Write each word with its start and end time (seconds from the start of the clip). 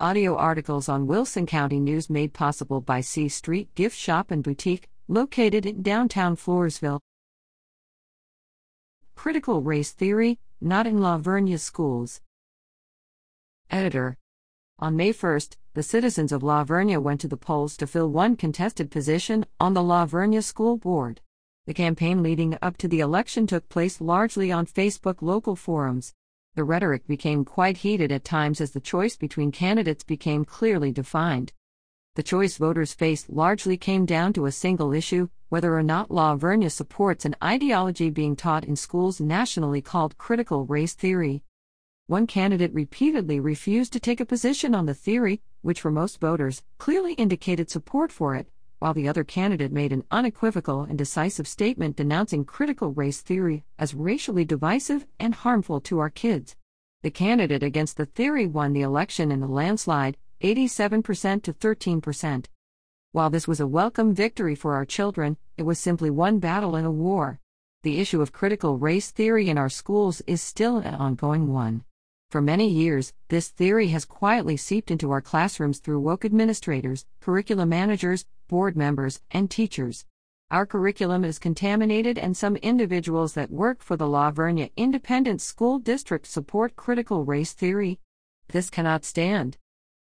Audio 0.00 0.34
articles 0.34 0.88
on 0.88 1.06
Wilson 1.06 1.46
County 1.46 1.78
News 1.78 2.10
made 2.10 2.34
possible 2.34 2.80
by 2.80 3.00
C 3.00 3.28
Street 3.28 3.72
Gift 3.76 3.96
Shop 3.96 4.32
and 4.32 4.42
Boutique, 4.42 4.88
located 5.06 5.64
in 5.64 5.82
downtown 5.82 6.34
Floresville. 6.34 6.98
Critical 9.14 9.62
Race 9.62 9.92
Theory, 9.92 10.40
not 10.60 10.88
in 10.88 10.98
La 10.98 11.16
Vernia 11.18 11.60
schools. 11.60 12.20
Editor. 13.70 14.18
On 14.80 14.96
May 14.96 15.12
1st, 15.12 15.54
the 15.74 15.82
citizens 15.84 16.32
of 16.32 16.42
La 16.42 16.64
Vernia 16.64 17.00
went 17.00 17.20
to 17.20 17.28
the 17.28 17.36
polls 17.36 17.76
to 17.76 17.86
fill 17.86 18.10
one 18.10 18.34
contested 18.34 18.90
position 18.90 19.46
on 19.60 19.74
the 19.74 19.82
La 19.82 20.06
Vernia 20.06 20.42
School 20.42 20.76
Board. 20.76 21.20
The 21.68 21.74
campaign 21.74 22.20
leading 22.20 22.58
up 22.60 22.76
to 22.78 22.88
the 22.88 22.98
election 22.98 23.46
took 23.46 23.68
place 23.68 24.00
largely 24.00 24.50
on 24.50 24.66
Facebook 24.66 25.22
local 25.22 25.54
forums. 25.54 26.14
The 26.56 26.64
rhetoric 26.64 27.06
became 27.06 27.44
quite 27.44 27.78
heated 27.78 28.12
at 28.12 28.24
times 28.24 28.60
as 28.60 28.70
the 28.70 28.80
choice 28.80 29.16
between 29.16 29.50
candidates 29.50 30.04
became 30.04 30.44
clearly 30.44 30.92
defined. 30.92 31.52
The 32.14 32.22
choice 32.22 32.58
voters 32.58 32.94
faced 32.94 33.28
largely 33.28 33.76
came 33.76 34.06
down 34.06 34.32
to 34.34 34.46
a 34.46 34.52
single 34.52 34.92
issue 34.92 35.28
whether 35.48 35.76
or 35.76 35.82
not 35.82 36.10
La 36.10 36.36
supports 36.68 37.24
an 37.24 37.36
ideology 37.42 38.10
being 38.10 38.36
taught 38.36 38.64
in 38.64 38.76
schools 38.76 39.20
nationally 39.20 39.80
called 39.80 40.18
critical 40.18 40.64
race 40.66 40.94
theory. 40.94 41.42
One 42.06 42.26
candidate 42.26 42.74
repeatedly 42.74 43.40
refused 43.40 43.92
to 43.92 44.00
take 44.00 44.20
a 44.20 44.26
position 44.26 44.74
on 44.74 44.86
the 44.86 44.94
theory, 44.94 45.42
which 45.62 45.80
for 45.80 45.90
most 45.90 46.20
voters 46.20 46.62
clearly 46.78 47.14
indicated 47.14 47.70
support 47.70 48.12
for 48.12 48.34
it, 48.34 48.48
while 48.84 48.92
the 48.92 49.08
other 49.08 49.24
candidate 49.24 49.72
made 49.72 49.94
an 49.94 50.04
unequivocal 50.10 50.82
and 50.82 50.98
decisive 50.98 51.48
statement 51.48 51.96
denouncing 51.96 52.44
critical 52.44 52.92
race 52.92 53.22
theory 53.22 53.64
as 53.78 53.94
racially 53.94 54.44
divisive 54.44 55.06
and 55.18 55.34
harmful 55.36 55.80
to 55.80 55.98
our 55.98 56.10
kids. 56.10 56.54
The 57.02 57.10
candidate 57.10 57.62
against 57.62 57.96
the 57.96 58.04
theory 58.04 58.46
won 58.46 58.74
the 58.74 58.82
election 58.82 59.32
in 59.32 59.42
a 59.42 59.46
landslide, 59.46 60.18
87% 60.42 61.42
to 61.44 61.54
13%. 61.54 62.44
While 63.12 63.30
this 63.30 63.48
was 63.48 63.58
a 63.58 63.66
welcome 63.66 64.12
victory 64.12 64.54
for 64.54 64.74
our 64.74 64.84
children, 64.84 65.38
it 65.56 65.62
was 65.62 65.78
simply 65.78 66.10
one 66.10 66.38
battle 66.38 66.76
in 66.76 66.84
a 66.84 66.90
war. 66.90 67.40
The 67.84 68.00
issue 68.00 68.20
of 68.20 68.32
critical 68.32 68.76
race 68.76 69.10
theory 69.10 69.48
in 69.48 69.56
our 69.56 69.70
schools 69.70 70.20
is 70.26 70.42
still 70.42 70.76
an 70.76 70.94
ongoing 70.96 71.50
one. 71.50 71.84
For 72.34 72.40
many 72.40 72.68
years, 72.68 73.12
this 73.28 73.50
theory 73.50 73.90
has 73.90 74.04
quietly 74.04 74.56
seeped 74.56 74.90
into 74.90 75.12
our 75.12 75.20
classrooms 75.20 75.78
through 75.78 76.00
woke 76.00 76.24
administrators, 76.24 77.06
curriculum 77.20 77.68
managers, 77.68 78.26
board 78.48 78.76
members, 78.76 79.22
and 79.30 79.48
teachers. 79.48 80.04
Our 80.50 80.66
curriculum 80.66 81.24
is 81.24 81.38
contaminated, 81.38 82.18
and 82.18 82.36
some 82.36 82.56
individuals 82.56 83.34
that 83.34 83.52
work 83.52 83.84
for 83.84 83.96
the 83.96 84.08
La 84.08 84.32
Vernia 84.32 84.72
Independent 84.76 85.42
School 85.42 85.78
District 85.78 86.26
support 86.26 86.74
critical 86.74 87.24
race 87.24 87.52
theory. 87.52 88.00
This 88.48 88.68
cannot 88.68 89.04
stand. 89.04 89.56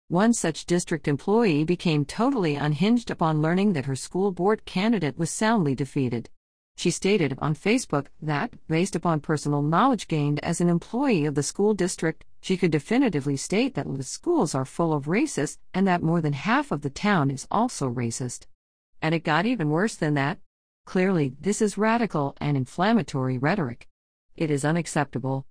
One 0.08 0.32
such 0.32 0.64
district 0.64 1.06
employee 1.06 1.64
became 1.64 2.06
totally 2.06 2.54
unhinged 2.54 3.10
upon 3.10 3.42
learning 3.42 3.74
that 3.74 3.84
her 3.84 3.96
school 3.96 4.32
board 4.32 4.64
candidate 4.64 5.18
was 5.18 5.30
soundly 5.30 5.74
defeated. 5.74 6.30
She 6.76 6.90
stated 6.90 7.38
on 7.38 7.54
Facebook 7.54 8.06
that, 8.20 8.52
based 8.68 8.96
upon 8.96 9.20
personal 9.20 9.62
knowledge 9.62 10.08
gained 10.08 10.40
as 10.44 10.60
an 10.60 10.68
employee 10.68 11.24
of 11.24 11.34
the 11.34 11.42
school 11.42 11.72
district, 11.72 12.24
she 12.40 12.56
could 12.56 12.70
definitively 12.70 13.36
state 13.36 13.74
that 13.74 13.86
the 13.96 14.02
schools 14.02 14.54
are 14.54 14.64
full 14.64 14.92
of 14.92 15.06
racists 15.06 15.58
and 15.72 15.86
that 15.86 16.02
more 16.02 16.20
than 16.20 16.34
half 16.34 16.72
of 16.72 16.82
the 16.82 16.90
town 16.90 17.30
is 17.30 17.46
also 17.50 17.88
racist. 17.88 18.46
And 19.00 19.14
it 19.14 19.24
got 19.24 19.46
even 19.46 19.70
worse 19.70 19.94
than 19.94 20.14
that. 20.14 20.38
Clearly, 20.84 21.34
this 21.40 21.62
is 21.62 21.78
radical 21.78 22.36
and 22.40 22.56
inflammatory 22.56 23.38
rhetoric. 23.38 23.88
It 24.36 24.50
is 24.50 24.64
unacceptable. 24.64 25.46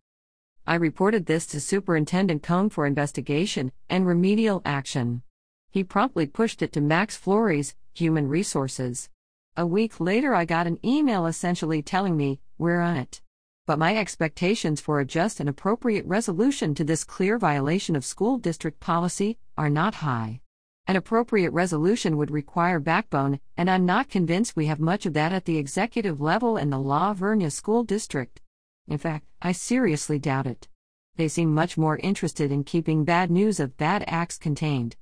I 0.68 0.76
reported 0.76 1.26
this 1.26 1.46
to 1.48 1.60
Superintendent 1.60 2.44
Cone 2.44 2.70
for 2.70 2.86
investigation 2.86 3.72
and 3.90 4.06
remedial 4.06 4.62
action. 4.66 5.24
He 5.72 5.84
promptly 5.84 6.28
pushed 6.28 6.62
it 6.62 6.72
to 6.74 6.82
Max 6.82 7.18
Flores, 7.18 7.76
Human 7.96 8.28
Resources. 8.28 9.10
A 9.56 9.68
week 9.68 10.00
later, 10.00 10.34
I 10.34 10.46
got 10.46 10.66
an 10.66 10.80
email 10.84 11.28
essentially 11.28 11.84
telling 11.84 12.18
me, 12.18 12.40
we're 12.58 12.82
on 12.82 12.98
it. 12.98 13.22
But 13.68 13.78
my 13.78 13.96
expectations 13.96 14.82
for 14.82 15.00
a 15.00 15.06
just 15.06 15.40
and 15.40 15.48
appropriate 15.48 16.08
resolution 16.08 16.74
to 16.74 16.84
this 16.84 17.04
clear 17.04 17.38
violation 17.38 17.96
of 17.96 18.04
school 18.04 18.40
district 18.40 18.80
policy 18.80 19.38
are 19.56 19.70
not 19.70 19.96
high. 19.96 20.42
An 20.88 20.96
appropriate 20.96 21.52
resolution 21.52 22.18
would 22.18 22.32
require 22.32 22.80
backbone, 22.80 23.40
and 23.56 23.70
I'm 23.70 23.86
not 23.86 24.10
convinced 24.10 24.56
we 24.56 24.66
have 24.66 24.80
much 24.80 25.06
of 25.06 25.14
that 25.14 25.32
at 25.32 25.46
the 25.46 25.60
executive 25.60 26.20
level 26.20 26.58
in 26.58 26.72
the 26.72 26.80
La 26.80 27.14
Vernia 27.14 27.52
School 27.52 27.84
District. 27.84 28.42
In 28.88 28.98
fact, 28.98 29.28
I 29.40 29.52
seriously 29.52 30.18
doubt 30.18 30.48
it. 30.48 30.68
They 31.16 31.28
seem 31.28 31.54
much 31.54 31.78
more 31.78 31.98
interested 31.98 32.52
in 32.52 32.64
keeping 32.64 33.06
bad 33.06 33.30
news 33.30 33.60
of 33.60 33.78
bad 33.78 34.04
acts 34.08 34.40
contained. 34.40 34.96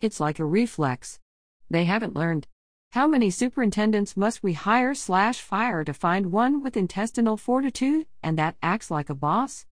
It's 0.00 0.18
like 0.18 0.38
a 0.38 0.46
reflex. 0.46 1.20
They 1.68 1.84
haven't 1.84 2.16
learned. 2.16 2.46
How 2.92 3.06
many 3.06 3.28
superintendents 3.28 4.16
must 4.16 4.42
we 4.42 4.54
hire 4.54 4.94
slash 4.94 5.42
fire 5.42 5.84
to 5.84 5.92
find 5.92 6.32
one 6.32 6.62
with 6.62 6.74
intestinal 6.74 7.36
fortitude 7.36 8.06
and 8.22 8.38
that 8.38 8.56
acts 8.62 8.90
like 8.90 9.10
a 9.10 9.14
boss? 9.14 9.66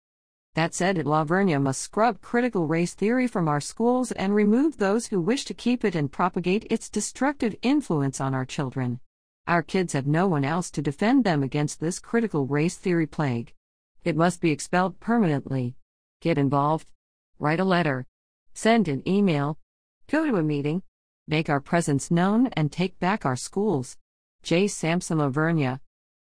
That 0.55 0.73
said, 0.73 1.05
La 1.05 1.23
Vernia 1.23 1.61
must 1.61 1.79
scrub 1.79 2.21
critical 2.21 2.65
race 2.65 2.95
theory 2.95 3.27
from 3.27 3.47
our 3.47 3.61
schools 3.61 4.11
and 4.13 4.33
remove 4.33 4.77
those 4.77 5.07
who 5.07 5.21
wish 5.21 5.45
to 5.45 5.53
keep 5.53 5.85
it 5.85 5.93
and 5.93 6.11
propagate 6.11 6.65
its 6.71 6.89
destructive 6.89 7.55
influence 7.61 8.19
on 8.19 8.33
our 8.33 8.45
children. 8.45 8.99
Our 9.45 9.61
kids 9.61 9.93
have 9.93 10.07
no 10.07 10.25
one 10.25 10.43
else 10.43 10.71
to 10.71 10.81
defend 10.81 11.23
them 11.23 11.43
against 11.43 11.79
this 11.79 11.99
critical 11.99 12.47
race 12.47 12.77
theory 12.77 13.07
plague. 13.07 13.53
It 14.03 14.15
must 14.15 14.41
be 14.41 14.49
expelled 14.49 14.99
permanently. 14.99 15.75
Get 16.19 16.39
involved. 16.39 16.87
Write 17.37 17.59
a 17.59 17.63
letter. 17.63 18.07
Send 18.55 18.87
an 18.87 19.07
email. 19.07 19.59
Go 20.07 20.25
to 20.25 20.37
a 20.37 20.43
meeting 20.43 20.81
make 21.27 21.49
our 21.49 21.59
presence 21.59 22.11
known, 22.11 22.47
and 22.47 22.71
take 22.71 22.99
back 22.99 23.25
our 23.25 23.35
schools. 23.35 23.97
J. 24.43 24.67
Sampson 24.67 25.17
La 25.17 25.29
Vernia. 25.29 25.79